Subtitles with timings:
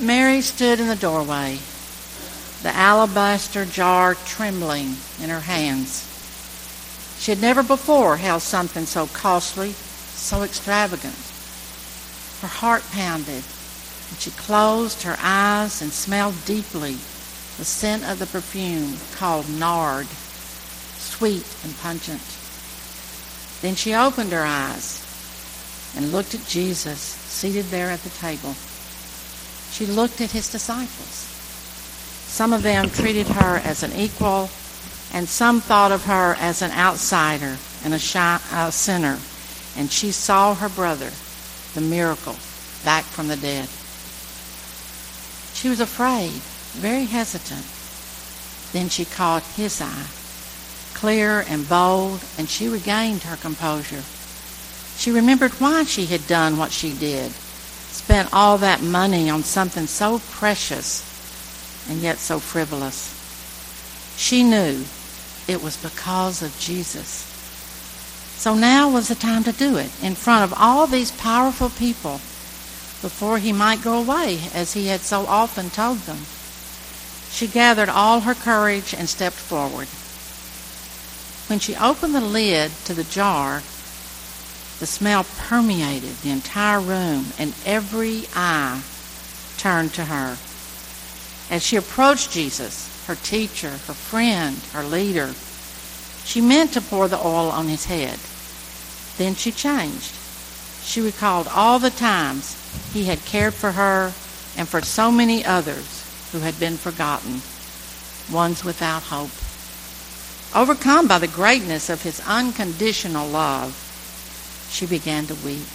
[0.00, 1.56] Mary stood in the doorway,
[2.62, 6.10] the alabaster jar trembling in her hands.
[7.20, 11.14] She had never before held something so costly, so extravagant.
[12.40, 13.44] Her heart pounded,
[14.10, 16.94] and she closed her eyes and smelled deeply
[17.56, 20.08] the scent of the perfume called nard,
[20.98, 22.20] sweet and pungent.
[23.62, 25.02] Then she opened her eyes
[25.96, 28.56] and looked at Jesus seated there at the table.
[29.74, 31.26] She looked at his disciples.
[32.28, 34.48] Some of them treated her as an equal,
[35.12, 39.18] and some thought of her as an outsider and a, shy, a sinner.
[39.76, 41.10] And she saw her brother,
[41.74, 42.36] the miracle,
[42.84, 43.68] back from the dead.
[45.54, 46.30] She was afraid,
[46.80, 47.66] very hesitant.
[48.72, 50.06] Then she caught his eye,
[50.94, 54.04] clear and bold, and she regained her composure.
[54.96, 57.32] She remembered why she had done what she did,
[57.94, 61.04] spent all that money on something so precious
[61.88, 63.14] and yet so frivolous.
[64.16, 64.84] She knew
[65.46, 67.22] it was because of Jesus.
[68.36, 72.20] So now was the time to do it in front of all these powerful people
[73.00, 76.18] before he might go away, as he had so often told them.
[77.30, 79.86] She gathered all her courage and stepped forward.
[81.48, 83.62] When she opened the lid to the jar,
[84.80, 88.82] the smell permeated the entire room, and every eye
[89.56, 90.36] turned to her.
[91.50, 95.34] As she approached Jesus, her teacher, her friend, her leader,
[96.24, 98.18] she meant to pour the oil on his head.
[99.18, 100.12] Then she changed.
[100.82, 102.60] She recalled all the times
[102.92, 104.12] he had cared for her
[104.56, 107.42] and for so many others who had been forgotten,
[108.32, 109.30] ones without hope.
[110.54, 113.80] Overcome by the greatness of his unconditional love,
[114.74, 115.66] she began to weep.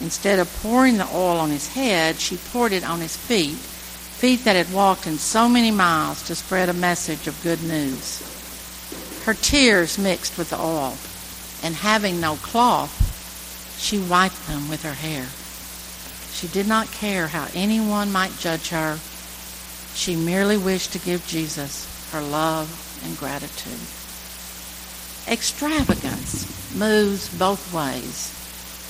[0.00, 4.44] Instead of pouring the oil on his head, she poured it on his feet, feet
[4.44, 8.22] that had walked in so many miles to spread a message of good news.
[9.26, 10.96] Her tears mixed with the oil,
[11.62, 15.26] and having no cloth, she wiped them with her hair.
[16.32, 18.98] She did not care how anyone might judge her.
[19.94, 22.70] She merely wished to give Jesus her love
[23.04, 23.80] and gratitude.
[25.30, 28.36] Extravagance moves both ways.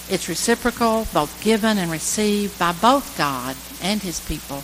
[0.09, 4.63] It's reciprocal, both given and received by both God and his people.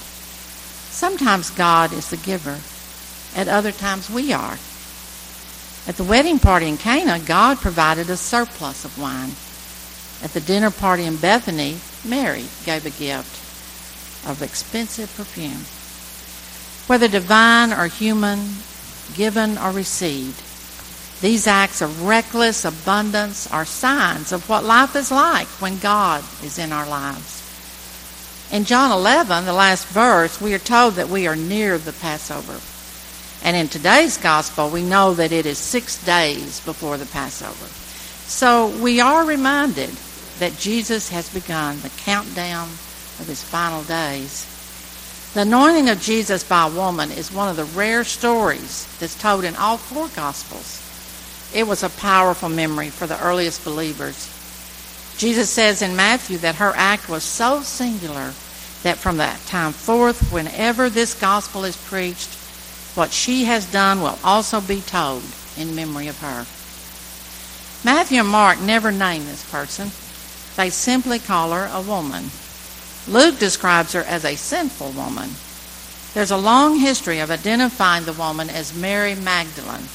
[0.91, 2.59] Sometimes God is the giver.
[3.35, 4.59] At other times we are.
[5.87, 9.33] At the wedding party in Cana, God provided a surplus of wine.
[10.25, 15.65] At the dinner party in Bethany, Mary gave a gift of expensive perfume.
[16.89, 18.57] Whether divine or human,
[19.15, 20.43] given or received,
[21.21, 26.59] these acts of reckless abundance are signs of what life is like when God is
[26.59, 27.43] in our lives.
[28.53, 32.61] In John 11, the last verse, we are told that we are near the Passover.
[33.43, 37.67] And in today's gospel, we know that it is six days before the Passover.
[38.27, 39.91] So we are reminded
[40.39, 42.69] that Jesus has begun the countdown
[43.19, 44.53] of his final days.
[45.33, 49.45] The anointing of Jesus by a woman is one of the rare stories that's told
[49.45, 50.86] in all four Gospels.
[51.57, 54.31] It was a powerful memory for the earliest believers.
[55.17, 58.35] Jesus says in Matthew that her act was so singular
[58.83, 62.29] that from that time forth, whenever this gospel is preached,
[62.95, 65.23] what she has done will also be told
[65.57, 66.45] in memory of her.
[67.83, 69.91] Matthew and Mark never name this person.
[70.57, 72.27] They simply call her a woman.
[73.09, 75.31] Luke describes her as a sinful woman.
[76.13, 79.89] There's a long history of identifying the woman as Mary Magdalene,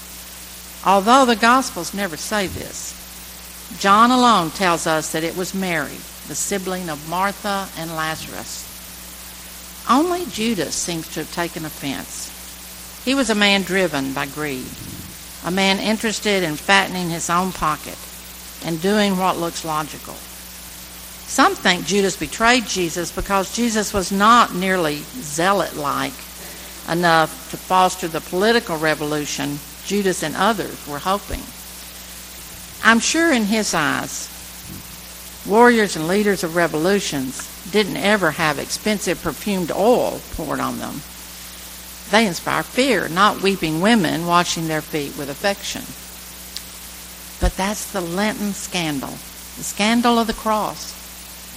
[0.85, 2.97] although the Gospels never say this.
[3.79, 5.97] John alone tells us that it was Mary,
[6.27, 8.67] the sibling of Martha and Lazarus.
[9.89, 12.29] Only Judas seems to have taken offense.
[13.03, 14.67] He was a man driven by greed,
[15.43, 17.97] a man interested in fattening his own pocket
[18.63, 20.13] and doing what looks logical.
[21.25, 26.13] Some think Judas betrayed Jesus because Jesus was not nearly zealot like
[26.89, 31.41] enough to foster the political revolution Judas and others were hoping.
[32.83, 34.27] I'm sure in his eyes,
[35.45, 41.01] warriors and leaders of revolutions didn't ever have expensive perfumed oil poured on them.
[42.09, 45.83] They inspire fear, not weeping women washing their feet with affection.
[47.39, 49.09] But that's the Lenten scandal,
[49.57, 50.97] the scandal of the cross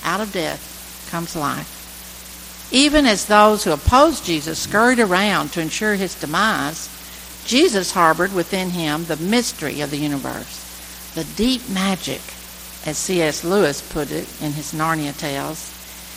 [0.05, 2.69] out of death comes life.
[2.71, 6.89] Even as those who opposed Jesus scurried around to ensure his demise,
[7.45, 12.21] Jesus harbored within him the mystery of the universe, the deep magic,
[12.87, 13.45] as C.S.
[13.45, 15.71] Lewis put it in his Narnia Tales.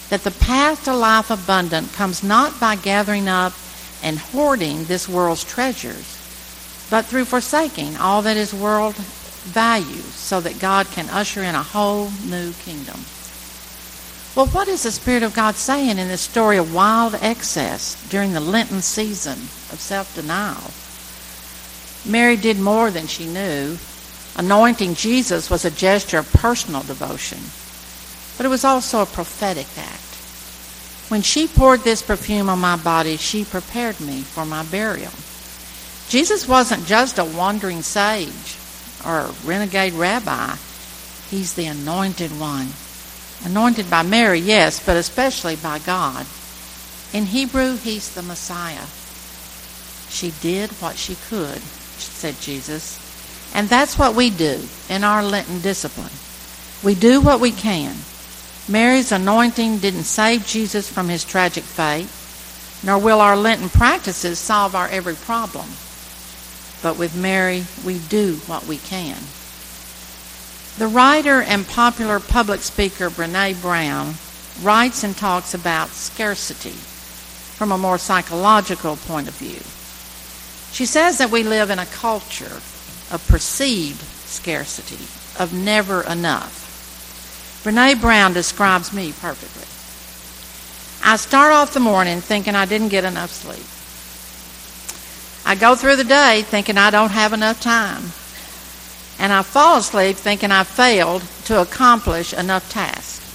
[0.09, 3.53] that the path to life abundant comes not by gathering up
[4.01, 6.15] and hoarding this world's treasures,
[6.89, 11.63] but through forsaking all that is world values so that God can usher in a
[11.63, 13.01] whole new kingdom.
[14.35, 18.33] Well, what is the Spirit of God saying in this story of wild excess during
[18.33, 20.71] the Lenten season of self denial?
[22.07, 23.77] Mary did more than she knew.
[24.37, 27.39] Anointing Jesus was a gesture of personal devotion,
[28.37, 30.07] but it was also a prophetic act.
[31.09, 35.13] When she poured this perfume on my body, she prepared me for my burial.
[36.09, 38.57] Jesus wasn't just a wandering sage
[39.05, 40.55] or a renegade rabbi.
[41.29, 42.69] He's the anointed one.
[43.43, 46.25] Anointed by Mary, yes, but especially by God.
[47.13, 48.85] In Hebrew, he's the Messiah.
[50.09, 51.61] She did what she could,
[52.03, 53.03] said Jesus.
[53.53, 56.11] And that's what we do in our Lenten discipline.
[56.83, 57.95] We do what we can.
[58.69, 62.09] Mary's anointing didn't save Jesus from his tragic fate,
[62.85, 65.67] nor will our Lenten practices solve our every problem.
[66.83, 69.17] But with Mary, we do what we can.
[70.77, 74.13] The writer and popular public speaker Brene Brown
[74.61, 76.77] writes and talks about scarcity
[77.57, 79.59] from a more psychological point of view.
[80.77, 82.61] She says that we live in a culture
[83.09, 85.07] of perceived scarcity,
[85.41, 87.63] of never enough.
[87.63, 89.65] Brene Brown describes me perfectly.
[91.03, 93.65] I start off the morning thinking I didn't get enough sleep.
[95.47, 98.03] I go through the day thinking I don't have enough time.
[99.17, 103.25] And I fall asleep thinking I failed to accomplish enough tasks.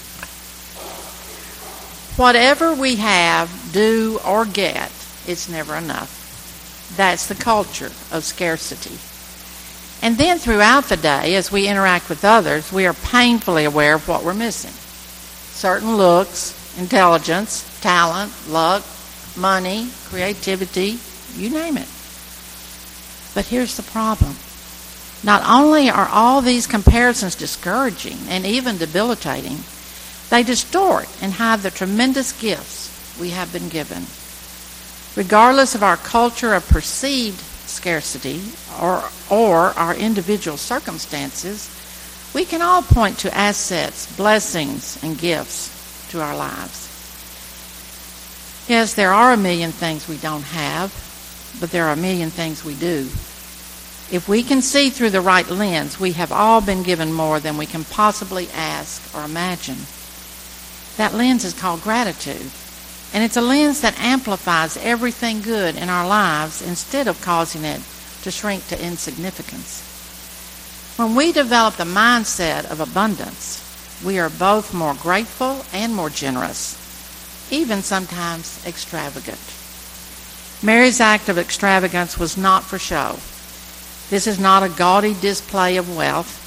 [2.16, 4.92] Whatever we have, do, or get,
[5.26, 6.21] it's never enough.
[6.96, 8.98] That's the culture of scarcity.
[10.02, 14.08] And then throughout the day, as we interact with others, we are painfully aware of
[14.08, 14.72] what we're missing.
[15.52, 18.84] Certain looks, intelligence, talent, luck,
[19.36, 20.98] money, creativity,
[21.36, 21.88] you name it.
[23.34, 24.34] But here's the problem.
[25.22, 29.58] Not only are all these comparisons discouraging and even debilitating,
[30.30, 32.90] they distort and hide the tremendous gifts
[33.20, 34.06] we have been given.
[35.14, 38.40] Regardless of our culture of perceived scarcity
[38.80, 41.68] or, or our individual circumstances,
[42.34, 46.88] we can all point to assets, blessings, and gifts to our lives.
[48.68, 50.92] Yes, there are a million things we don't have,
[51.60, 53.08] but there are a million things we do.
[54.10, 57.56] If we can see through the right lens, we have all been given more than
[57.56, 59.78] we can possibly ask or imagine.
[60.96, 62.50] That lens is called gratitude.
[63.12, 67.82] And it's a lens that amplifies everything good in our lives instead of causing it
[68.22, 69.88] to shrink to insignificance.
[70.96, 73.60] When we develop the mindset of abundance,
[74.04, 76.78] we are both more grateful and more generous,
[77.50, 79.40] even sometimes extravagant.
[80.62, 83.18] Mary's act of extravagance was not for show.
[84.10, 86.38] This is not a gaudy display of wealth.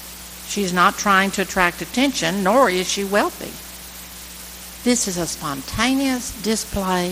[0.48, 3.52] She's not trying to attract attention, nor is she wealthy.
[4.86, 7.10] This is a spontaneous display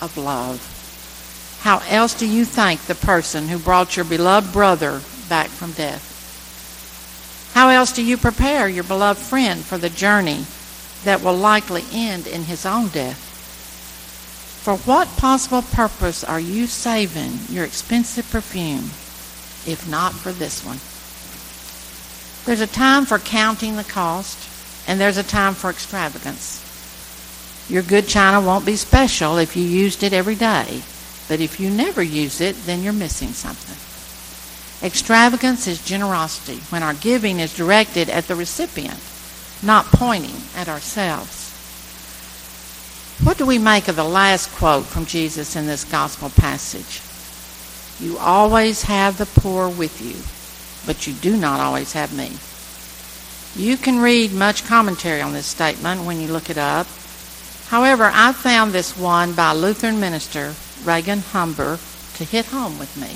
[0.00, 1.58] of love.
[1.60, 7.52] How else do you thank the person who brought your beloved brother back from death?
[7.52, 10.46] How else do you prepare your beloved friend for the journey
[11.04, 13.18] that will likely end in his own death?
[14.64, 18.92] For what possible purpose are you saving your expensive perfume
[19.70, 20.80] if not for this one?
[22.46, 24.48] There's a time for counting the cost,
[24.88, 26.64] and there's a time for extravagance.
[27.70, 30.82] Your good china won't be special if you used it every day,
[31.28, 33.78] but if you never use it, then you're missing something.
[34.84, 38.98] Extravagance is generosity when our giving is directed at the recipient,
[39.62, 41.50] not pointing at ourselves.
[43.22, 47.02] What do we make of the last quote from Jesus in this gospel passage?
[48.04, 50.16] You always have the poor with you,
[50.86, 52.32] but you do not always have me.
[53.54, 56.88] You can read much commentary on this statement when you look it up,
[57.70, 61.78] However, I found this one by Lutheran minister Reagan Humber
[62.14, 63.14] to hit home with me.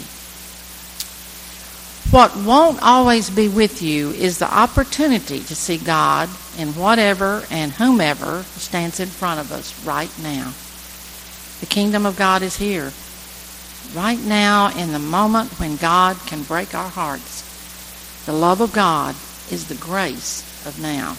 [2.13, 7.73] What won't always be with you is the opportunity to see God in whatever and
[7.73, 10.53] whomever stands in front of us right now.
[11.59, 12.93] The kingdom of God is here.
[13.93, 17.43] Right now, in the moment when God can break our hearts,
[18.25, 19.17] the love of God
[19.51, 21.17] is the grace of now.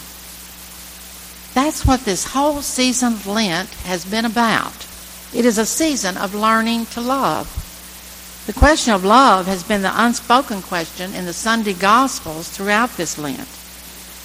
[1.56, 4.86] That's what this whole season of Lent has been about.
[5.32, 7.48] It is a season of learning to love.
[8.46, 13.16] The question of love has been the unspoken question in the Sunday Gospels throughout this
[13.16, 13.48] Lent.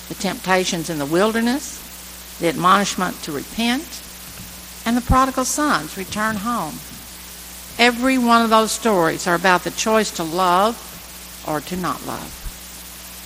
[0.10, 4.04] The temptations in the wilderness, the admonishment to repent,
[4.86, 6.80] and the prodigal son's return home.
[7.80, 10.76] Every one of those stories are about the choice to love
[11.48, 12.41] or to not love.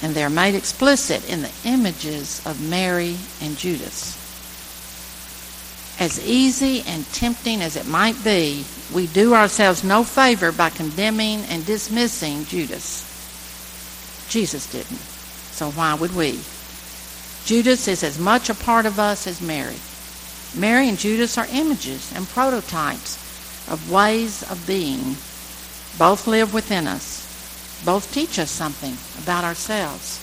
[0.01, 4.21] And they're made explicit in the images of Mary and Judas.
[5.99, 11.41] As easy and tempting as it might be, we do ourselves no favor by condemning
[11.45, 13.03] and dismissing Judas.
[14.29, 14.99] Jesus didn't,
[15.51, 16.39] so why would we?
[17.45, 19.77] Judas is as much a part of us as Mary.
[20.53, 23.15] Mary and Judas are images and prototypes
[23.69, 25.15] of ways of being.
[25.97, 27.24] Both live within us.
[27.83, 30.21] Both teach us something about ourselves.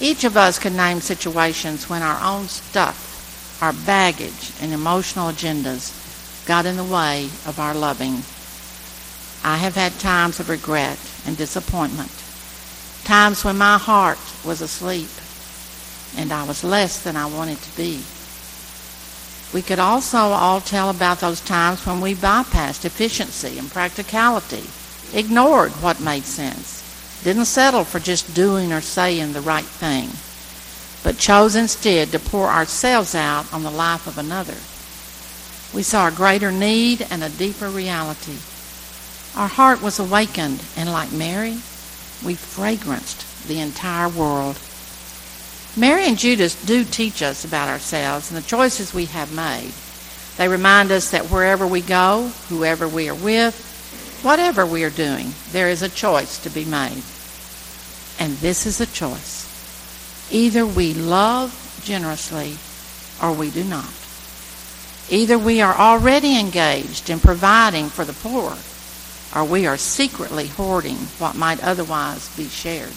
[0.00, 5.92] Each of us can name situations when our own stuff, our baggage, and emotional agendas
[6.46, 8.22] got in the way of our loving.
[9.42, 12.10] I have had times of regret and disappointment,
[13.04, 15.08] times when my heart was asleep
[16.16, 18.02] and I was less than I wanted to be.
[19.52, 24.64] We could also all tell about those times when we bypassed efficiency and practicality,
[25.14, 30.10] ignored what made sense, didn't settle for just doing or saying the right thing,
[31.02, 34.56] but chose instead to pour ourselves out on the life of another.
[35.74, 38.38] We saw a greater need and a deeper reality.
[39.36, 41.58] Our heart was awakened, and like Mary,
[42.24, 44.58] we fragranced the entire world.
[45.76, 49.72] Mary and Judas do teach us about ourselves and the choices we have made.
[50.38, 53.65] They remind us that wherever we go, whoever we are with,
[54.26, 57.04] whatever we are doing, there is a choice to be made.
[58.18, 59.46] And this is a choice.
[60.32, 62.56] Either we love generously
[63.22, 63.94] or we do not.
[65.08, 68.58] Either we are already engaged in providing for the poor
[69.32, 72.92] or we are secretly hoarding what might otherwise be shared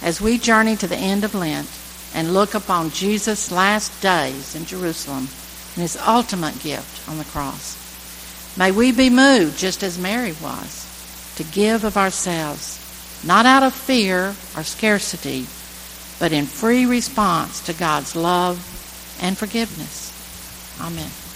[0.00, 1.68] as we journey to the end of Lent
[2.14, 5.28] and look upon Jesus' last days in Jerusalem
[5.74, 7.87] and his ultimate gift on the cross.
[8.58, 12.84] May we be moved, just as Mary was, to give of ourselves,
[13.24, 15.46] not out of fear or scarcity,
[16.18, 18.58] but in free response to God's love
[19.22, 20.12] and forgiveness.
[20.80, 21.27] Amen.